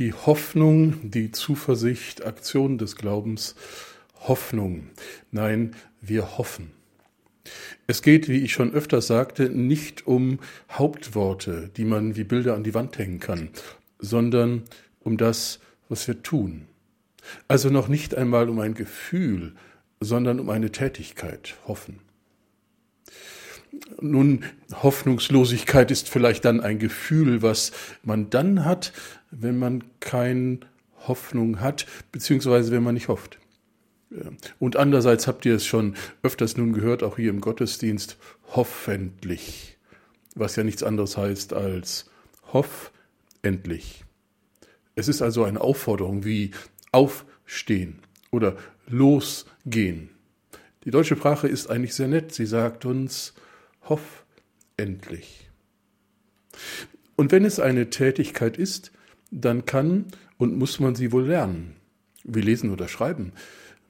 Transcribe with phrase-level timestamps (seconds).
[0.00, 3.54] die Hoffnung, die Zuversicht, Aktion des Glaubens,
[4.20, 4.88] Hoffnung.
[5.30, 6.70] Nein, wir hoffen.
[7.86, 10.38] Es geht, wie ich schon öfter sagte, nicht um
[10.70, 13.50] Hauptworte, die man wie Bilder an die Wand hängen kann,
[13.98, 14.62] sondern
[15.00, 15.60] um das,
[15.90, 16.62] was wir tun.
[17.46, 19.52] Also noch nicht einmal um ein Gefühl,
[20.00, 21.98] sondern um eine Tätigkeit, hoffen.
[24.00, 24.44] Nun,
[24.82, 27.72] Hoffnungslosigkeit ist vielleicht dann ein Gefühl, was
[28.02, 28.92] man dann hat,
[29.30, 30.60] wenn man keine
[31.06, 33.38] Hoffnung hat, beziehungsweise wenn man nicht hofft.
[34.58, 38.16] Und andererseits habt ihr es schon öfters nun gehört, auch hier im Gottesdienst,
[38.48, 39.78] hoffentlich,
[40.34, 42.10] was ja nichts anderes heißt als
[42.52, 42.92] hoff
[43.42, 44.04] endlich.
[44.96, 46.50] Es ist also eine Aufforderung wie
[46.90, 48.00] aufstehen
[48.32, 48.56] oder
[48.88, 50.10] losgehen.
[50.84, 52.32] Die deutsche Sprache ist eigentlich sehr nett.
[52.32, 53.34] Sie sagt uns,
[53.88, 54.24] hoff
[54.76, 55.48] endlich.
[57.16, 58.92] Und wenn es eine Tätigkeit ist,
[59.30, 60.06] dann kann
[60.38, 61.76] und muss man sie wohl lernen.
[62.24, 63.32] wie lesen oder schreiben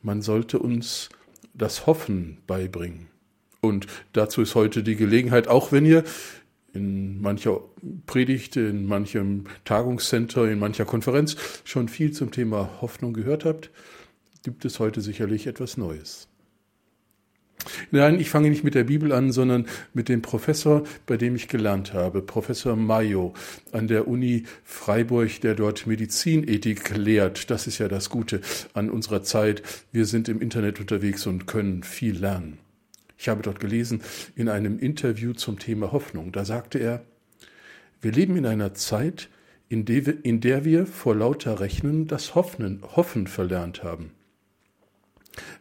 [0.03, 1.09] man sollte uns
[1.55, 3.09] das Hoffen beibringen.
[3.61, 6.05] Und dazu ist heute die Gelegenheit, auch wenn ihr
[6.73, 7.61] in mancher
[8.07, 13.71] Predigt, in manchem Tagungscenter, in mancher Konferenz schon viel zum Thema Hoffnung gehört habt,
[14.43, 16.30] gibt es heute sicherlich etwas Neues.
[17.91, 21.49] Nein, ich fange nicht mit der Bibel an, sondern mit dem Professor, bei dem ich
[21.49, 23.35] gelernt habe, Professor Mayo
[23.73, 27.51] an der Uni Freiburg, der dort Medizinethik lehrt.
[27.51, 28.41] Das ist ja das Gute
[28.75, 29.63] an unserer Zeit.
[29.93, 32.59] Wir sind im Internet unterwegs und können viel lernen.
[33.19, 34.03] Ich habe dort gelesen
[34.35, 36.33] in einem Interview zum Thema Hoffnung.
[36.33, 37.05] Da sagte er,
[38.01, 39.29] wir leben in einer Zeit,
[39.69, 44.13] in der wir, vor lauter Rechnen das Hoffen, Hoffen verlernt haben.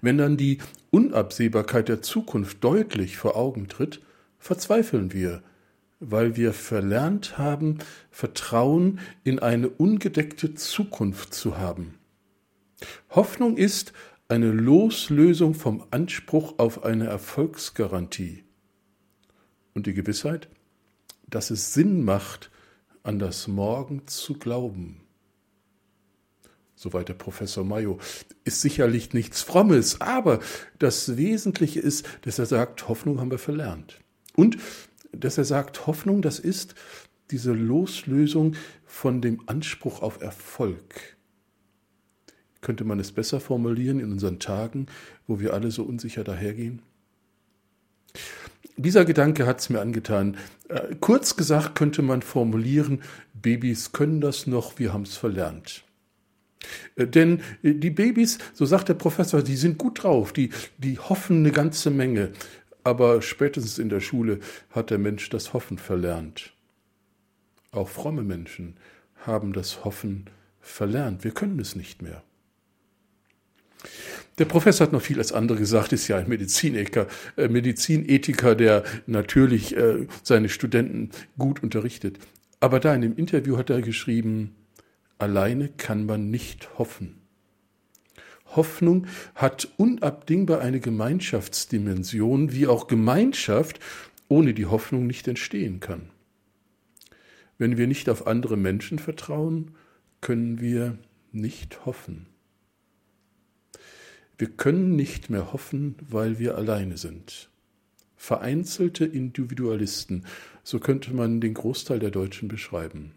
[0.02, 0.60] Wenn dann die
[0.92, 4.02] Unabsehbarkeit der Zukunft deutlich vor Augen tritt,
[4.38, 5.44] verzweifeln wir,
[6.00, 11.96] weil wir verlernt haben, Vertrauen in eine ungedeckte Zukunft zu haben.
[13.10, 13.94] Hoffnung ist
[14.30, 18.44] eine Loslösung vom Anspruch auf eine Erfolgsgarantie
[19.74, 20.50] und die Gewissheit,
[21.28, 22.52] dass es Sinn macht,
[23.04, 25.02] an das Morgen zu glauben
[26.80, 28.00] soweit der Professor Mayo,
[28.46, 30.40] ist sicherlich nichts Frommes, aber
[30.80, 34.00] das Wesentliche ist, dass er sagt, Hoffnung haben wir verlernt.
[34.36, 34.58] Und
[35.12, 36.76] dass er sagt, Hoffnung, das ist
[37.32, 41.18] diese Loslösung von dem Anspruch auf Erfolg.
[42.62, 44.88] Könnte man es besser formulieren in unseren Tagen,
[45.28, 46.82] wo wir alle so unsicher dahergehen?
[48.78, 50.38] Dieser Gedanke hat es mir angetan.
[50.70, 53.02] Äh, kurz gesagt könnte man formulieren,
[53.34, 55.84] Babys können das noch, wir haben es verlernt.
[56.96, 61.00] Äh, denn äh, die Babys, so sagt der Professor, die sind gut drauf, die, die
[61.00, 62.32] hoffen eine ganze Menge.
[62.84, 64.40] Aber spätestens in der Schule
[64.72, 66.54] hat der Mensch das Hoffen verlernt.
[67.72, 68.78] Auch fromme Menschen
[69.26, 70.26] haben das Hoffen
[70.62, 71.24] verlernt.
[71.24, 72.24] Wir können es nicht mehr.
[74.38, 78.84] Der Professor hat noch viel als andere gesagt, ist ja ein Medizinethiker, äh, Medizinethiker, der
[79.06, 79.76] natürlich
[80.24, 82.18] seine Studenten gut unterrichtet.
[82.62, 84.56] Aber da in dem Interview hat er geschrieben,
[85.20, 87.22] Alleine kann man nicht hoffen.
[88.56, 93.80] Hoffnung hat unabdingbar eine Gemeinschaftsdimension, wie auch Gemeinschaft
[94.30, 96.10] ohne die Hoffnung nicht entstehen kann.
[97.58, 99.76] Wenn wir nicht auf andere Menschen vertrauen,
[100.22, 100.98] können wir
[101.32, 102.28] nicht hoffen.
[104.38, 107.50] Wir können nicht mehr hoffen, weil wir alleine sind.
[108.16, 110.26] Vereinzelte Individualisten,
[110.64, 113.12] so könnte man den Großteil der Deutschen beschreiben.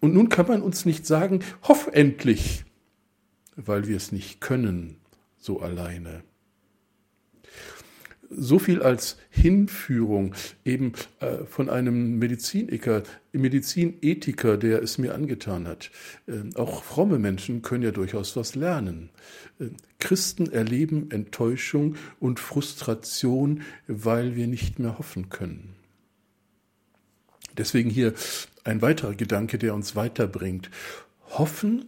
[0.00, 2.64] Und nun kann man uns nicht sagen, hoff endlich,
[3.56, 4.96] weil wir es nicht können,
[5.38, 6.22] so alleine.
[8.30, 15.90] So viel als Hinführung eben äh, von einem Medizinethiker, Medizinethiker, der es mir angetan hat.
[16.26, 19.08] Äh, auch fromme Menschen können ja durchaus was lernen.
[19.58, 25.74] Äh, Christen erleben Enttäuschung und Frustration, weil wir nicht mehr hoffen können.
[27.56, 28.12] Deswegen hier
[28.68, 30.70] ein weiterer Gedanke, der uns weiterbringt.
[31.30, 31.86] Hoffen,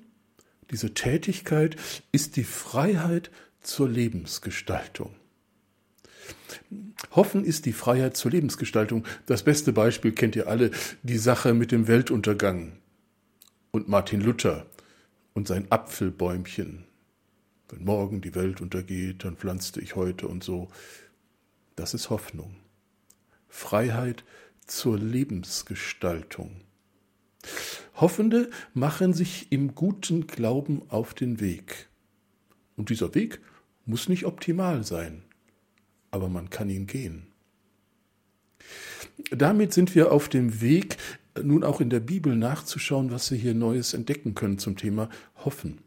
[0.71, 1.77] diese Tätigkeit,
[2.11, 5.15] ist die Freiheit zur Lebensgestaltung.
[7.11, 9.05] Hoffen ist die Freiheit zur Lebensgestaltung.
[9.27, 10.71] Das beste Beispiel kennt ihr alle,
[11.03, 12.73] die Sache mit dem Weltuntergang
[13.73, 14.67] und Martin Luther
[15.35, 16.85] und sein Apfelbäumchen.
[17.69, 20.69] Wenn morgen die Welt untergeht, dann pflanzte ich heute und so.
[21.77, 22.57] Das ist Hoffnung.
[23.49, 24.25] Freiheit
[24.67, 26.63] zur Lebensgestaltung.
[27.95, 31.89] Hoffende machen sich im guten Glauben auf den Weg.
[32.77, 33.41] Und dieser Weg
[33.85, 35.23] muss nicht optimal sein,
[36.11, 37.27] aber man kann ihn gehen.
[39.31, 40.97] Damit sind wir auf dem Weg
[41.43, 45.09] nun auch in der Bibel nachzuschauen, was wir hier Neues entdecken können zum Thema
[45.45, 45.79] Hoffen.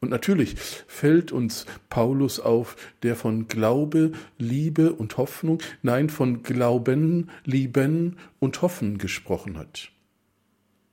[0.00, 0.56] Und natürlich
[0.88, 8.62] fällt uns Paulus auf, der von Glaube, Liebe und Hoffnung, nein, von Glauben, Lieben und
[8.62, 9.91] Hoffen gesprochen hat.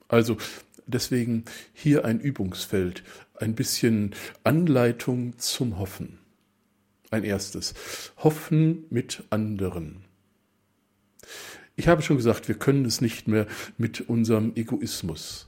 [0.09, 0.35] Also
[0.85, 3.03] deswegen hier ein Übungsfeld,
[3.35, 4.13] ein bisschen
[4.43, 6.19] Anleitung zum Hoffen.
[7.11, 7.73] Ein erstes.
[8.17, 10.03] Hoffen mit anderen.
[11.75, 13.47] Ich habe schon gesagt, wir können es nicht mehr
[13.77, 15.47] mit unserem Egoismus.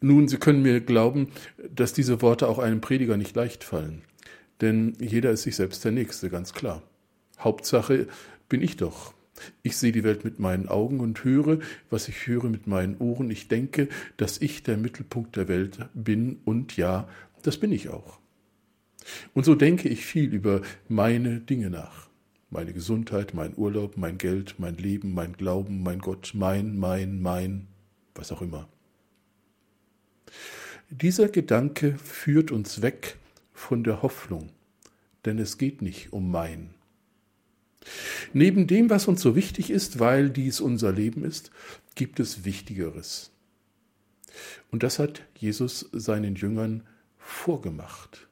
[0.00, 1.32] Nun, Sie können mir glauben,
[1.74, 4.02] dass diese Worte auch einem Prediger nicht leicht fallen.
[4.60, 6.82] Denn jeder ist sich selbst der Nächste, ganz klar.
[7.38, 8.06] Hauptsache
[8.48, 9.12] bin ich doch.
[9.62, 11.58] Ich sehe die Welt mit meinen Augen und höre,
[11.90, 13.30] was ich höre mit meinen Ohren.
[13.30, 17.08] Ich denke, dass ich der Mittelpunkt der Welt bin und ja,
[17.42, 18.18] das bin ich auch.
[19.34, 22.08] Und so denke ich viel über meine Dinge nach.
[22.50, 27.68] Meine Gesundheit, mein Urlaub, mein Geld, mein Leben, mein Glauben, mein Gott, mein, mein, mein,
[28.14, 28.68] was auch immer.
[30.90, 33.16] Dieser Gedanke führt uns weg
[33.52, 34.50] von der Hoffnung,
[35.24, 36.74] denn es geht nicht um mein.
[38.32, 41.50] Neben dem, was uns so wichtig ist, weil dies unser Leben ist,
[41.94, 43.30] gibt es Wichtigeres.
[44.70, 46.84] Und das hat Jesus seinen Jüngern
[47.18, 48.28] vorgemacht,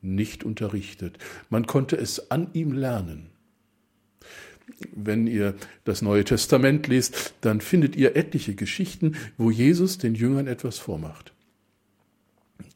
[0.00, 1.18] nicht unterrichtet.
[1.50, 3.30] Man konnte es an ihm lernen.
[4.94, 5.54] Wenn ihr
[5.84, 11.32] das Neue Testament lest, dann findet ihr etliche Geschichten, wo Jesus den Jüngern etwas vormacht.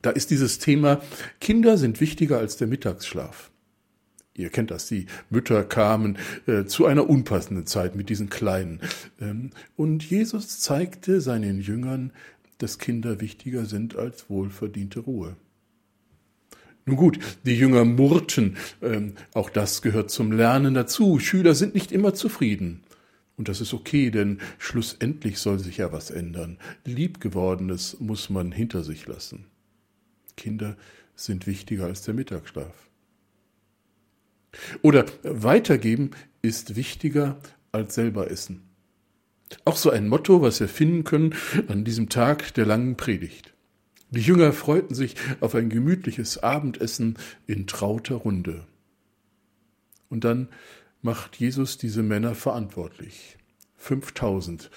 [0.02, 1.00] Da ist dieses Thema,
[1.40, 3.50] Kinder sind wichtiger als der Mittagsschlaf.
[4.36, 8.80] Ihr kennt das, die Mütter kamen äh, zu einer unpassenden Zeit mit diesen Kleinen.
[9.20, 12.12] Ähm, und Jesus zeigte seinen Jüngern,
[12.58, 15.36] dass Kinder wichtiger sind als wohlverdiente Ruhe.
[16.86, 21.18] Nun gut, die Jünger murrten, ähm, auch das gehört zum Lernen dazu.
[21.18, 22.82] Schüler sind nicht immer zufrieden.
[23.36, 26.58] Und das ist okay, denn schlussendlich soll sich ja was ändern.
[26.84, 29.46] Liebgewordenes muss man hinter sich lassen.
[30.36, 30.76] Kinder
[31.16, 32.90] sind wichtiger als der Mittagsschlaf.
[34.82, 36.10] Oder weitergeben
[36.42, 37.38] ist wichtiger
[37.72, 38.62] als selber essen.
[39.64, 41.34] Auch so ein Motto, was wir finden können
[41.68, 43.54] an diesem Tag der langen Predigt.
[44.10, 48.66] Die Jünger freuten sich auf ein gemütliches Abendessen in trauter Runde.
[50.08, 50.48] Und dann
[51.02, 53.36] macht Jesus diese Männer verantwortlich.
[53.76, 54.70] 5000.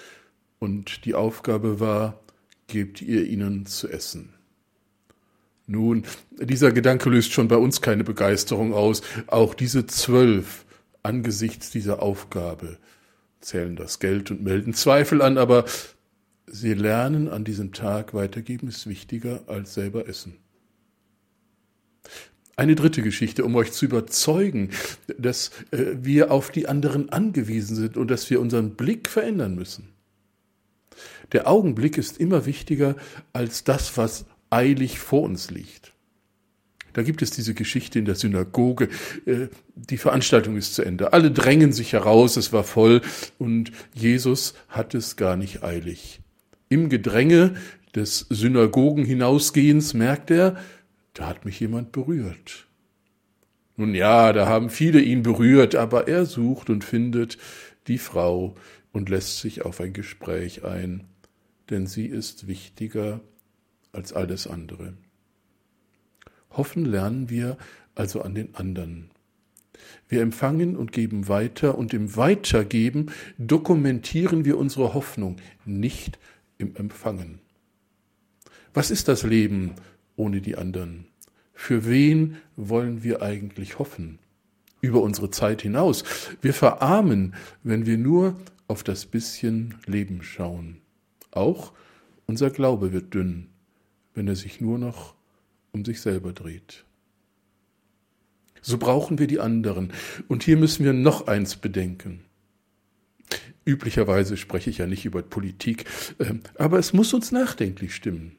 [0.60, 2.20] Und die Aufgabe war,
[2.68, 4.34] gebt ihr ihnen zu essen.
[5.68, 6.04] Nun,
[6.40, 9.02] dieser Gedanke löst schon bei uns keine Begeisterung aus.
[9.28, 10.66] Auch diese zwölf
[11.04, 12.78] angesichts dieser Aufgabe
[13.42, 15.66] zählen das Geld und melden Zweifel an, aber
[16.48, 20.38] sie lernen an diesem Tag weitergeben ist wichtiger als selber essen.
[22.56, 24.72] Eine dritte Geschichte, um euch zu überzeugen,
[25.18, 29.90] dass äh, wir auf die anderen angewiesen sind und dass wir unseren Blick verändern müssen.
[31.34, 32.96] Der Augenblick ist immer wichtiger
[33.32, 35.94] als das, was eilig vor uns liegt.
[36.94, 38.90] Da gibt es diese Geschichte in der Synagoge.
[39.28, 41.14] Äh, die Veranstaltung ist zu Ende.
[41.14, 43.02] Alle drängen sich heraus, es war voll
[43.38, 46.22] und Jesus hat es gar nicht eilig.
[46.70, 47.56] Im Gedränge
[47.94, 50.58] des Synagogen hinausgehens merkt er,
[51.14, 52.68] da hat mich jemand berührt.
[53.76, 57.38] Nun ja, da haben viele ihn berührt, aber er sucht und findet
[57.88, 58.56] die Frau
[58.92, 61.04] und lässt sich auf ein Gespräch ein,
[61.70, 63.22] denn sie ist wichtiger
[63.98, 64.94] als alles andere.
[66.52, 67.58] Hoffen lernen wir
[67.96, 69.10] also an den anderen.
[70.08, 76.20] Wir empfangen und geben weiter und im Weitergeben dokumentieren wir unsere Hoffnung, nicht
[76.58, 77.40] im Empfangen.
[78.74, 79.74] Was ist das Leben
[80.16, 81.08] ohne die anderen?
[81.54, 84.20] Für wen wollen wir eigentlich hoffen?
[84.80, 86.04] Über unsere Zeit hinaus.
[86.42, 88.36] Wir verarmen, wenn wir nur
[88.68, 90.78] auf das bisschen Leben schauen.
[91.32, 91.74] Auch
[92.28, 93.48] unser Glaube wird dünn,
[94.18, 95.14] wenn er sich nur noch
[95.72, 96.84] um sich selber dreht.
[98.62, 99.94] So brauchen wir die anderen.
[100.28, 102.22] Und hier müssen wir noch eins bedenken.
[103.64, 105.86] Üblicherweise spreche ich ja nicht über Politik,
[106.20, 108.38] ähm, aber es muss uns nachdenklich stimmen.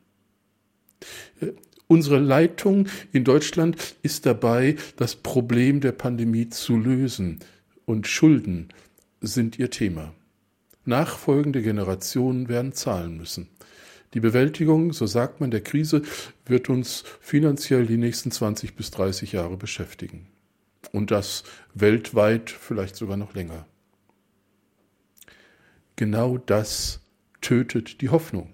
[1.40, 1.52] Äh,
[1.86, 7.38] unsere Leitung in Deutschland ist dabei, das Problem der Pandemie zu lösen.
[7.84, 8.68] Und Schulden
[9.20, 10.12] sind ihr Thema.
[10.84, 13.48] Nachfolgende Generationen werden zahlen müssen.
[14.14, 16.02] Die Bewältigung, so sagt man, der Krise
[16.46, 20.26] wird uns finanziell die nächsten 20 bis 30 Jahre beschäftigen.
[20.92, 23.66] Und das weltweit vielleicht sogar noch länger.
[25.96, 27.00] Genau das
[27.40, 28.52] tötet die Hoffnung.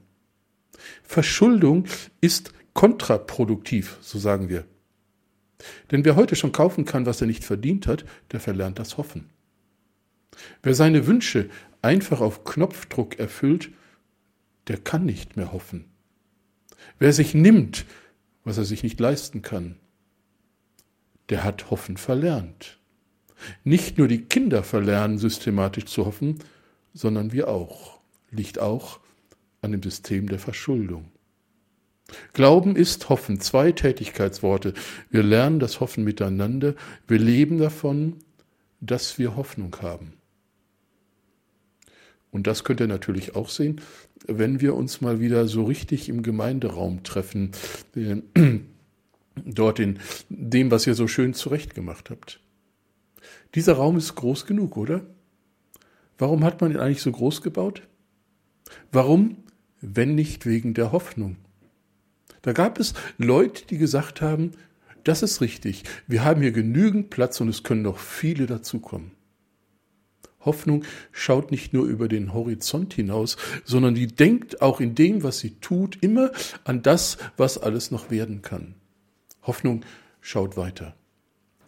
[1.02, 1.84] Verschuldung
[2.20, 4.64] ist kontraproduktiv, so sagen wir.
[5.90, 9.30] Denn wer heute schon kaufen kann, was er nicht verdient hat, der verlernt das Hoffen.
[10.62, 11.48] Wer seine Wünsche
[11.80, 13.70] einfach auf Knopfdruck erfüllt,
[14.68, 15.86] der kann nicht mehr hoffen.
[16.98, 17.86] Wer sich nimmt,
[18.44, 19.76] was er sich nicht leisten kann,
[21.28, 22.78] der hat Hoffen verlernt.
[23.64, 26.38] Nicht nur die Kinder verlernen systematisch zu hoffen,
[26.92, 28.00] sondern wir auch.
[28.30, 29.00] Liegt auch
[29.62, 31.10] an dem System der Verschuldung.
[32.32, 34.74] Glauben ist Hoffen, zwei Tätigkeitsworte.
[35.10, 36.74] Wir lernen das Hoffen miteinander,
[37.08, 38.16] wir leben davon,
[38.80, 40.12] dass wir Hoffnung haben.
[42.34, 43.80] Und das könnt ihr natürlich auch sehen,
[44.26, 47.52] wenn wir uns mal wieder so richtig im Gemeinderaum treffen,
[47.94, 48.16] äh,
[49.44, 50.00] dort in
[50.30, 52.40] dem, was ihr so schön zurechtgemacht habt.
[53.54, 55.02] Dieser Raum ist groß genug, oder?
[56.18, 57.82] Warum hat man ihn eigentlich so groß gebaut?
[58.90, 59.36] Warum,
[59.80, 61.36] wenn nicht wegen der Hoffnung?
[62.42, 64.50] Da gab es Leute, die gesagt haben,
[65.04, 69.12] das ist richtig, wir haben hier genügend Platz und es können noch viele dazukommen.
[70.44, 75.38] Hoffnung schaut nicht nur über den Horizont hinaus, sondern die denkt auch in dem, was
[75.38, 76.30] sie tut, immer
[76.64, 78.74] an das, was alles noch werden kann.
[79.42, 79.84] Hoffnung
[80.20, 80.94] schaut weiter.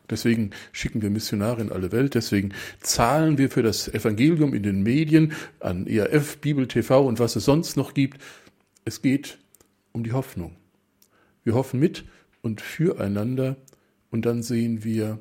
[0.08, 4.82] Deswegen schicken wir Missionare in alle Welt, deswegen zahlen wir für das Evangelium in den
[4.82, 8.22] Medien, an ERF, Bibel TV und was es sonst noch gibt.
[8.84, 9.38] Es geht
[9.92, 10.56] um die Hoffnung.
[11.42, 12.04] Wir hoffen mit
[12.42, 13.56] und füreinander
[14.10, 15.18] und dann sehen wir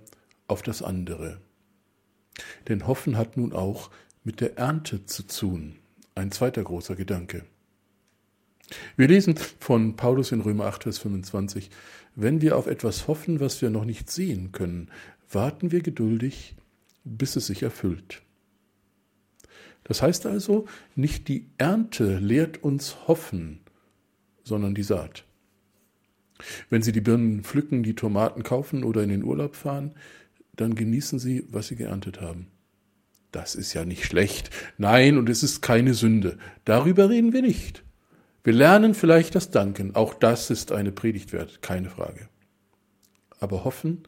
[0.48, 1.40] auf das andere.
[2.68, 3.90] Denn Hoffen hat nun auch
[4.24, 5.76] mit der Ernte zu tun.
[6.16, 7.46] Ein zweiter großer Gedanke.
[8.98, 11.70] Wir lesen von Paulus in Römer 8, Vers 25,
[12.16, 14.90] wenn wir auf etwas hoffen, was wir noch nicht sehen können,
[15.30, 16.56] warten wir geduldig,
[17.04, 18.22] bis es sich erfüllt.
[19.84, 20.66] Das heißt also,
[20.96, 23.60] nicht die Ernte lehrt uns hoffen,
[24.44, 25.26] sondern die Saat.
[26.70, 29.94] Wenn Sie die Birnen pflücken, die Tomaten kaufen oder in den Urlaub fahren,
[30.56, 32.48] dann genießen Sie, was Sie geerntet haben.
[33.32, 34.50] Das ist ja nicht schlecht.
[34.78, 36.38] Nein, und es ist keine Sünde.
[36.64, 37.84] Darüber reden wir nicht.
[38.44, 39.96] Wir lernen vielleicht das Danken.
[39.96, 42.30] Auch das ist eine Predigt wert, keine Frage.
[43.40, 44.08] Aber hoffen,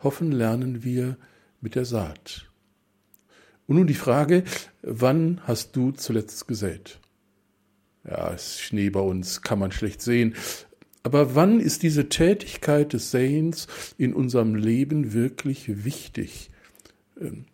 [0.00, 1.16] hoffen lernen wir
[1.60, 2.46] mit der Saat.
[3.66, 4.44] Und nun die Frage,
[4.82, 7.00] wann hast du zuletzt gesät?
[8.08, 10.34] Ja, es ist Schnee bei uns, kann man schlecht sehen.
[11.06, 16.50] Aber wann ist diese Tätigkeit des Sehens in unserem Leben wirklich wichtig?
[17.20, 17.44] Ähm,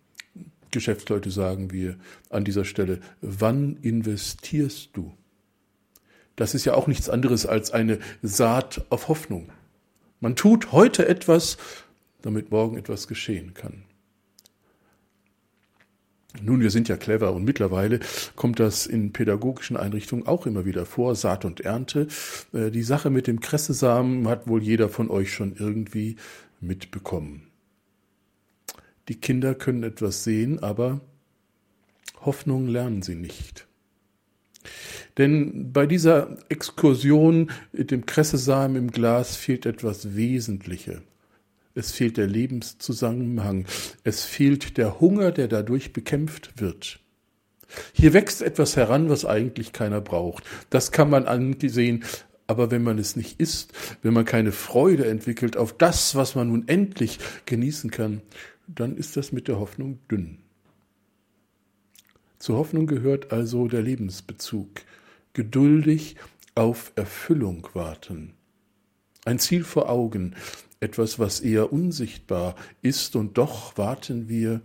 [0.70, 1.96] Geschäftsleute sagen wir
[2.30, 5.12] an dieser Stelle, wann investierst du?
[6.34, 9.52] Das ist ja auch nichts anderes als eine Saat auf Hoffnung.
[10.20, 11.58] Man tut heute etwas,
[12.22, 13.84] damit morgen etwas geschehen kann.
[16.40, 18.00] Nun, wir sind ja clever und mittlerweile
[18.36, 22.06] kommt das in pädagogischen Einrichtungen auch immer wieder vor, Saat und Ernte.
[22.52, 26.16] Äh, die Sache mit dem Kressesamen hat wohl jeder von euch schon irgendwie
[26.60, 27.48] mitbekommen.
[29.08, 31.00] Die Kinder können etwas sehen, aber
[32.20, 33.66] Hoffnung lernen sie nicht.
[35.18, 41.02] Denn bei dieser Exkursion mit dem Kressesamen im Glas fehlt etwas Wesentliches.
[41.74, 43.66] Es fehlt der Lebenszusammenhang.
[44.04, 47.00] Es fehlt der Hunger, der dadurch bekämpft wird.
[47.92, 50.44] Hier wächst etwas heran, was eigentlich keiner braucht.
[50.68, 52.04] Das kann man angesehen,
[52.46, 56.48] aber wenn man es nicht isst, wenn man keine Freude entwickelt auf das, was man
[56.48, 58.20] nun endlich genießen kann,
[58.66, 60.38] dann ist das mit der Hoffnung dünn.
[62.38, 64.68] Zur Hoffnung gehört also der Lebensbezug.
[65.32, 66.16] Geduldig
[66.54, 68.34] auf Erfüllung warten.
[69.24, 70.34] Ein Ziel vor Augen,
[70.82, 74.60] etwas, was eher unsichtbar ist, und doch warten wir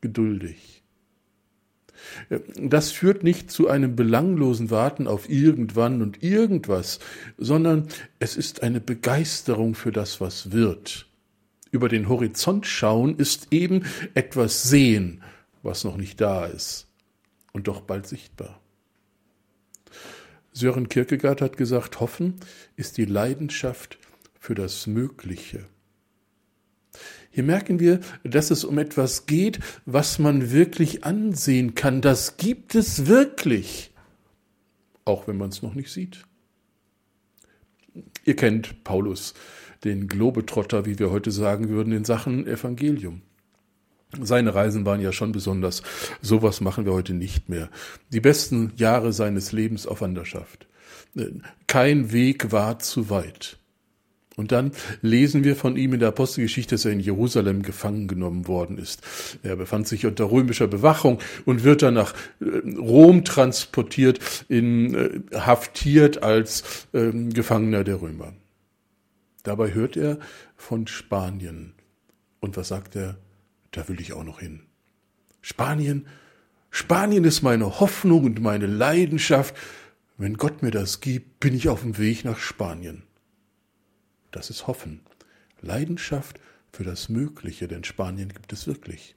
[0.00, 0.82] geduldig.
[2.56, 6.98] Das führt nicht zu einem belanglosen Warten auf irgendwann und irgendwas,
[7.38, 7.88] sondern
[8.18, 11.06] es ist eine Begeisterung für das, was wird.
[11.70, 15.22] Über den Horizont schauen ist eben etwas sehen,
[15.62, 16.88] was noch nicht da ist
[17.52, 18.60] und doch bald sichtbar.
[20.52, 22.34] Sören Kierkegaard hat gesagt, Hoffen
[22.76, 23.98] ist die Leidenschaft
[24.42, 25.66] für das Mögliche.
[27.30, 32.00] Hier merken wir, dass es um etwas geht, was man wirklich ansehen kann.
[32.00, 33.92] Das gibt es wirklich,
[35.04, 36.26] auch wenn man es noch nicht sieht.
[38.24, 39.34] Ihr kennt Paulus,
[39.84, 43.22] den Globetrotter, wie wir heute sagen würden, in Sachen Evangelium.
[44.20, 45.84] Seine Reisen waren ja schon besonders.
[46.20, 47.70] Sowas machen wir heute nicht mehr.
[48.12, 50.66] Die besten Jahre seines Lebens auf Wanderschaft.
[51.68, 53.61] Kein Weg war zu weit.
[54.36, 54.72] Und dann
[55.02, 59.02] lesen wir von ihm in der Apostelgeschichte, dass er in Jerusalem gefangen genommen worden ist.
[59.42, 65.20] Er befand sich unter römischer Bewachung und wird dann nach äh, Rom transportiert, in, äh,
[65.38, 68.32] haftiert als ähm, Gefangener der Römer.
[69.42, 70.18] Dabei hört er
[70.56, 71.74] von Spanien.
[72.40, 73.18] Und was sagt er?
[73.70, 74.60] Da will ich auch noch hin.
[75.42, 76.06] Spanien,
[76.70, 79.54] Spanien ist meine Hoffnung und meine Leidenschaft.
[80.16, 83.02] Wenn Gott mir das gibt, bin ich auf dem Weg nach Spanien.
[84.32, 85.00] Das ist Hoffen.
[85.60, 86.40] Leidenschaft
[86.72, 89.14] für das Mögliche, denn Spanien gibt es wirklich.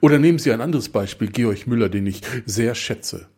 [0.00, 3.28] Oder nehmen Sie ein anderes Beispiel, Georg Müller, den ich sehr schätze.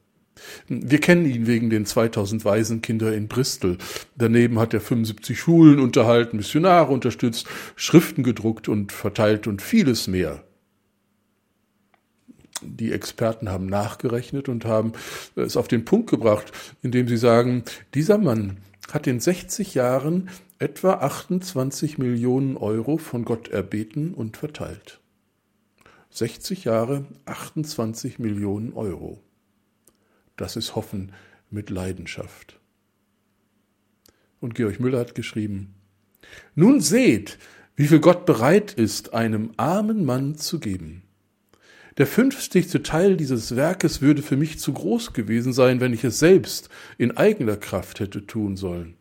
[0.68, 3.78] Wir kennen ihn wegen den 2000 Waisenkinder in Bristol.
[4.16, 10.44] Daneben hat er 75 Schulen unterhalten, Missionare unterstützt, Schriften gedruckt und verteilt und vieles mehr.
[12.62, 14.92] Die Experten haben nachgerechnet und haben
[15.36, 18.58] es auf den Punkt gebracht, indem sie sagen, dieser Mann
[18.92, 25.00] hat in 60 Jahren etwa 28 Millionen Euro von Gott erbeten und verteilt.
[26.10, 29.20] 60 Jahre, 28 Millionen Euro.
[30.36, 31.12] Das ist Hoffen
[31.50, 32.58] mit Leidenschaft.
[34.40, 35.74] Und Georg Müller hat geschrieben,
[36.54, 37.38] Nun seht,
[37.74, 41.02] wie viel Gott bereit ist, einem armen Mann zu geben.
[41.98, 46.18] Der fünfzigste Teil dieses Werkes würde für mich zu groß gewesen sein, wenn ich es
[46.18, 48.96] selbst in eigener Kraft hätte tun sollen.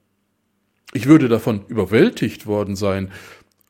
[0.93, 3.11] Ich würde davon überwältigt worden sein,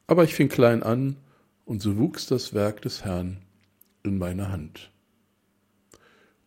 [0.06, 1.18] aber ich fing klein an,
[1.66, 3.38] und so wuchs das Werk des Herrn
[4.04, 4.92] in meiner Hand.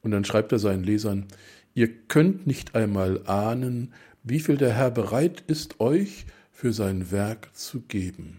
[0.00, 1.26] Und dann schreibt er seinen Lesern,
[1.74, 3.92] ihr könnt nicht einmal ahnen,
[4.22, 8.38] wie viel der Herr bereit ist, euch für sein Werk zu geben.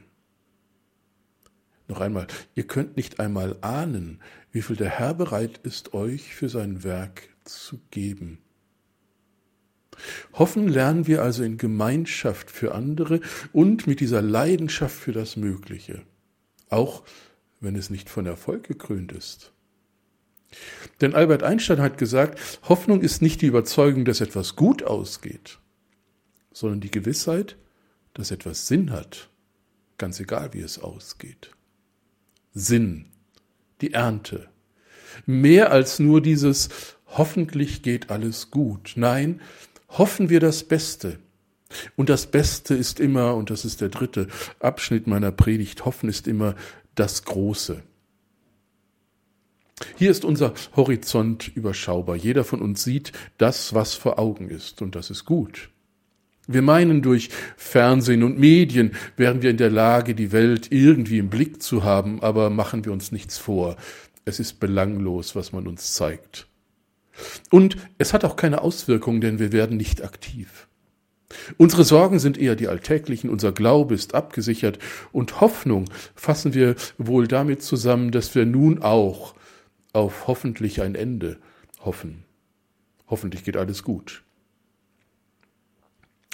[1.89, 6.47] Noch einmal, ihr könnt nicht einmal ahnen, wie viel der Herr bereit ist, euch für
[6.47, 8.37] sein Werk zu geben.
[10.33, 13.21] Hoffen lernen wir also in Gemeinschaft für andere
[13.53, 16.03] und mit dieser Leidenschaft für das Mögliche,
[16.69, 17.03] auch
[17.59, 19.51] wenn es nicht von Erfolg gekrönt ist.
[21.01, 25.57] Denn Albert Einstein hat gesagt, Hoffnung ist nicht die Überzeugung, dass etwas gut ausgeht,
[26.53, 27.57] sondern die Gewissheit,
[28.13, 29.29] dass etwas Sinn hat,
[29.97, 31.51] ganz egal wie es ausgeht.
[32.53, 33.05] Sinn,
[33.81, 34.49] die Ernte.
[35.25, 36.69] Mehr als nur dieses
[37.07, 38.93] hoffentlich geht alles gut.
[38.95, 39.41] Nein,
[39.89, 41.19] hoffen wir das Beste.
[41.95, 44.27] Und das Beste ist immer, und das ist der dritte
[44.59, 46.55] Abschnitt meiner Predigt, hoffen ist immer
[46.95, 47.83] das Große.
[49.95, 52.15] Hier ist unser Horizont überschaubar.
[52.15, 55.69] Jeder von uns sieht das, was vor Augen ist, und das ist gut.
[56.51, 61.29] Wir meinen, durch Fernsehen und Medien wären wir in der Lage, die Welt irgendwie im
[61.29, 63.77] Blick zu haben, aber machen wir uns nichts vor.
[64.25, 66.47] Es ist belanglos, was man uns zeigt.
[67.51, 70.67] Und es hat auch keine Auswirkungen, denn wir werden nicht aktiv.
[71.57, 74.79] Unsere Sorgen sind eher die alltäglichen, unser Glaube ist abgesichert
[75.11, 75.85] und Hoffnung
[76.15, 79.35] fassen wir wohl damit zusammen, dass wir nun auch
[79.93, 81.37] auf hoffentlich ein Ende
[81.81, 82.23] hoffen.
[83.07, 84.23] Hoffentlich geht alles gut.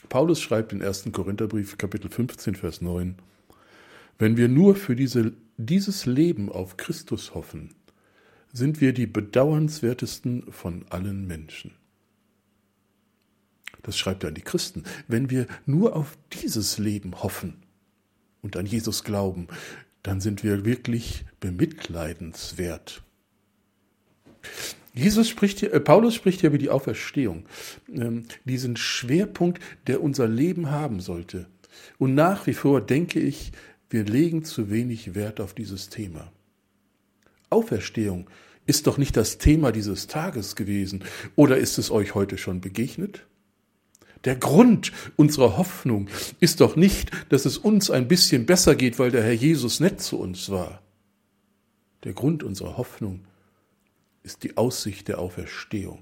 [0.10, 1.10] Paulus schreibt in 1.
[1.12, 3.16] Korintherbrief Kapitel 15, Vers 9,
[4.18, 7.74] wenn wir nur für diese, dieses Leben auf Christus hoffen,
[8.54, 11.72] sind wir die bedauernswertesten von allen Menschen.
[13.84, 14.84] Das schreibt er an die Christen.
[15.08, 17.58] Wenn wir nur auf dieses Leben hoffen
[18.42, 19.48] und an Jesus glauben,
[20.02, 23.04] dann sind wir wirklich bemitleidenswert.
[24.96, 27.46] Jesus spricht hier, äh, Paulus spricht hier über die Auferstehung,
[27.94, 31.48] ähm, diesen Schwerpunkt, der unser Leben haben sollte.
[31.98, 33.52] Und nach wie vor denke ich,
[33.90, 36.32] wir legen zu wenig Wert auf dieses Thema.
[37.50, 38.30] Auferstehung
[38.66, 41.04] ist doch nicht das Thema dieses Tages gewesen,
[41.36, 43.26] oder ist es euch heute schon begegnet?
[44.24, 46.08] Der Grund unserer Hoffnung
[46.40, 50.02] ist doch nicht, dass es uns ein bisschen besser geht, weil der Herr Jesus nett
[50.02, 50.82] zu uns war.
[52.04, 53.22] Der Grund unserer Hoffnung
[54.26, 56.00] ist die Aussicht der Auferstehung.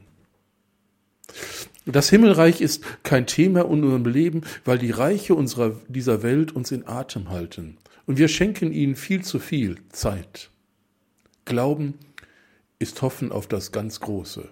[1.86, 6.72] Das Himmelreich ist kein Thema in unserem Leben, weil die Reiche unserer, dieser Welt uns
[6.72, 7.78] in Atem halten.
[8.06, 10.50] Und wir schenken ihnen viel zu viel Zeit.
[11.46, 11.96] Glauben
[12.80, 14.48] ist Hoffen auf das ganz Große,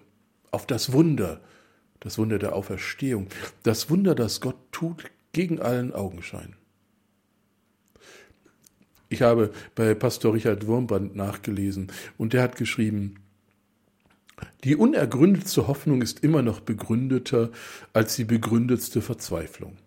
[0.52, 1.42] auf das Wunder,
[2.02, 3.28] das Wunder der Auferstehung,
[3.64, 6.56] das Wunder, das Gott tut gegen allen Augenschein.
[9.08, 13.16] Ich habe bei Pastor Richard Wurmbrand nachgelesen und der hat geschrieben,
[14.64, 17.52] die unergründetste Hoffnung ist immer noch begründeter
[17.94, 19.78] als die begründetste Verzweiflung.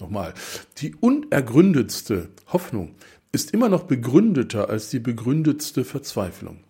[0.00, 0.34] Nochmal,
[0.78, 2.94] die unergründetste Hoffnung
[3.32, 6.64] ist immer noch begründeter als die begründetste Verzweiflung.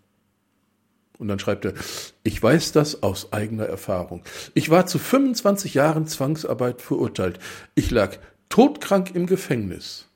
[1.18, 1.74] Und dann schreibt er,
[2.22, 4.22] ich weiß das aus eigener Erfahrung.
[4.55, 7.38] Ich war zu 25 Jahren Zwangsarbeit verurteilt.
[7.74, 8.16] Ich lag
[8.48, 10.09] todkrank im Gefängnis.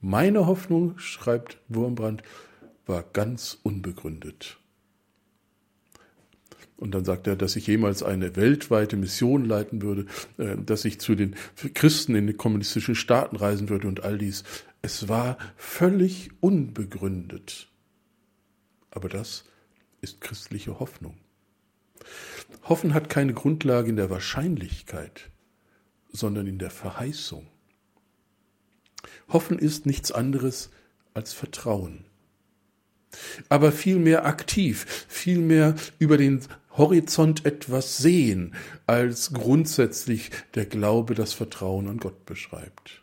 [0.00, 2.22] Meine Hoffnung, schreibt Wurmbrand,
[2.86, 4.58] war ganz unbegründet.
[6.78, 10.06] Und dann sagt er, dass ich jemals eine weltweite Mission leiten würde,
[10.38, 11.34] äh, dass ich zu den
[11.74, 14.44] Christen in den kommunistischen Staaten reisen würde und all dies.
[14.80, 17.68] Es war völlig unbegründet.
[18.92, 19.44] Aber das
[20.00, 21.16] ist christliche Hoffnung.
[22.62, 25.30] Hoffen hat keine Grundlage in der Wahrscheinlichkeit,
[26.12, 27.48] sondern in der Verheißung.
[29.28, 30.70] Hoffen ist nichts anderes
[31.12, 32.04] als Vertrauen.
[33.48, 36.40] Aber vielmehr aktiv, vielmehr über den
[36.78, 38.54] Horizont etwas sehen,
[38.86, 43.02] als grundsätzlich der Glaube das Vertrauen an Gott beschreibt.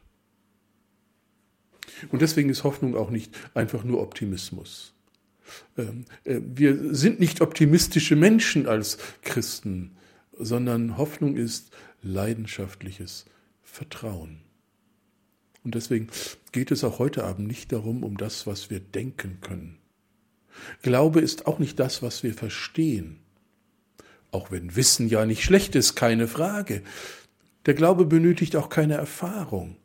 [2.09, 4.93] Und deswegen ist Hoffnung auch nicht einfach nur Optimismus.
[5.77, 9.95] Ähm, äh, wir sind nicht optimistische Menschen als Christen,
[10.37, 13.25] sondern Hoffnung ist leidenschaftliches
[13.63, 14.41] Vertrauen.
[15.63, 16.07] Und deswegen
[16.51, 19.77] geht es auch heute Abend nicht darum, um das, was wir denken können.
[20.81, 23.19] Glaube ist auch nicht das, was wir verstehen.
[24.35, 26.81] Auch wenn Wissen ja nicht schlecht ist, keine Frage.
[27.67, 29.77] Der Glaube benötigt auch keine Erfahrung,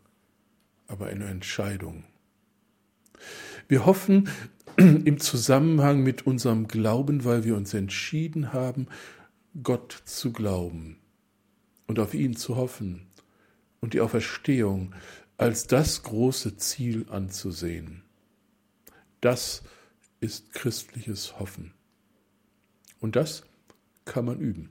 [0.88, 2.02] aber eine Entscheidung.
[3.68, 4.28] Wir hoffen
[4.76, 8.88] im Zusammenhang mit unserem Glauben, weil wir uns entschieden haben,
[9.62, 10.98] Gott zu glauben
[11.86, 13.06] und auf ihn zu hoffen
[13.78, 14.96] und die Auferstehung
[15.36, 18.02] als das große Ziel anzusehen.
[19.20, 19.62] Das
[20.18, 21.72] ist christliches Hoffen.
[22.98, 23.44] Und das
[24.10, 24.70] kann man üben.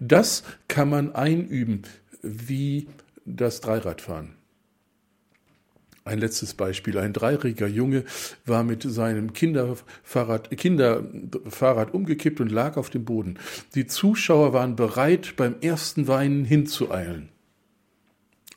[0.00, 1.82] Das kann man einüben
[2.22, 2.88] wie
[3.26, 4.34] das Dreiradfahren.
[6.04, 6.98] Ein letztes Beispiel.
[6.98, 8.04] Ein dreijähriger Junge
[8.46, 13.38] war mit seinem Kinderfahrrad, Kinderfahrrad umgekippt und lag auf dem Boden.
[13.74, 17.28] Die Zuschauer waren bereit, beim ersten Weinen hinzueilen.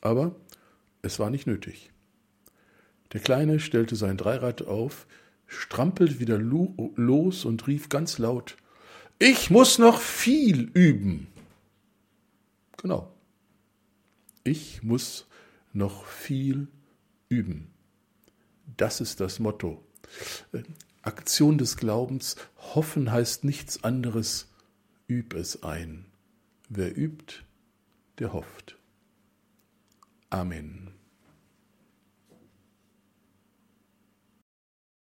[0.00, 0.34] Aber
[1.02, 1.90] es war nicht nötig.
[3.12, 5.06] Der Kleine stellte sein Dreirad auf,
[5.46, 8.56] strampelte wieder los und rief ganz laut,
[9.20, 11.28] ich muss noch viel üben.
[12.78, 13.14] Genau.
[14.42, 15.26] Ich muss
[15.74, 16.68] noch viel
[17.28, 17.70] üben.
[18.78, 19.84] Das ist das Motto.
[21.02, 22.36] Aktion des Glaubens,
[22.74, 24.48] hoffen heißt nichts anderes,
[25.08, 26.06] üb es ein.
[26.70, 27.44] Wer übt,
[28.18, 28.78] der hofft.
[30.30, 30.89] Amen.